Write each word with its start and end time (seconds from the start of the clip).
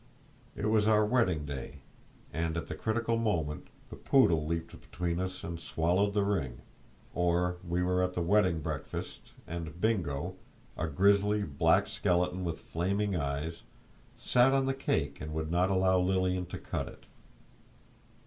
It 0.55 0.65
was 0.65 0.87
our 0.87 1.05
wedding 1.05 1.45
day, 1.45 1.81
and 2.33 2.57
at 2.57 2.65
the 2.65 2.73
critical 2.73 3.17
moment 3.17 3.67
the 3.89 3.95
poodle 3.95 4.47
leaped 4.47 4.71
between 4.81 5.19
us 5.19 5.43
and 5.43 5.59
swallowed 5.59 6.13
the 6.13 6.23
ring.... 6.23 6.61
Or 7.13 7.57
we 7.63 7.83
were 7.83 8.01
at 8.01 8.13
the 8.13 8.21
wedding 8.23 8.61
breakfast, 8.61 9.33
and 9.45 9.79
Bingo, 9.79 10.37
a 10.75 10.87
grisly 10.87 11.43
black 11.43 11.85
skeleton 11.87 12.43
with 12.43 12.61
flaming 12.61 13.15
eyes, 13.15 13.61
sat 14.17 14.53
on 14.55 14.65
the 14.65 14.73
cake 14.73 15.21
and 15.21 15.35
would 15.35 15.51
not 15.51 15.69
allow 15.69 15.99
Lilian 15.99 16.47
to 16.47 16.57
cut 16.57 16.87
it. 16.87 17.05